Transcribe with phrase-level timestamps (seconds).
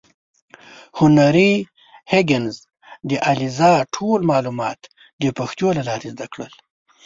[0.99, 1.51] هنري
[2.11, 2.55] هیګینز
[3.09, 4.79] د الیزا ټول معلومات
[5.21, 6.53] د پیښو له لارې زده کړل.